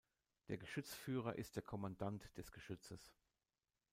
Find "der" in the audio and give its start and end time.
0.47-0.57, 1.57-1.61